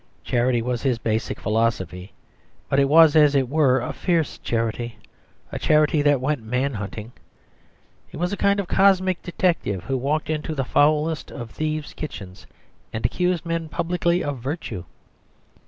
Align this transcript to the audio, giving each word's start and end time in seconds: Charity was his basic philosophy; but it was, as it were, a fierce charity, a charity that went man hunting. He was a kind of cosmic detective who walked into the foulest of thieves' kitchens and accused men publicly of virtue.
Charity 0.23 0.63
was 0.63 0.81
his 0.81 0.97
basic 0.97 1.39
philosophy; 1.39 2.11
but 2.69 2.79
it 2.79 2.89
was, 2.89 3.15
as 3.15 3.35
it 3.35 3.47
were, 3.47 3.81
a 3.81 3.93
fierce 3.93 4.39
charity, 4.39 4.97
a 5.51 5.59
charity 5.59 6.01
that 6.01 6.19
went 6.19 6.41
man 6.41 6.73
hunting. 6.73 7.11
He 8.07 8.17
was 8.17 8.33
a 8.33 8.35
kind 8.35 8.59
of 8.59 8.67
cosmic 8.67 9.21
detective 9.21 9.83
who 9.83 9.97
walked 9.99 10.31
into 10.31 10.55
the 10.55 10.65
foulest 10.65 11.29
of 11.29 11.51
thieves' 11.51 11.93
kitchens 11.93 12.47
and 12.91 13.05
accused 13.05 13.45
men 13.45 13.69
publicly 13.69 14.23
of 14.23 14.39
virtue. 14.39 14.85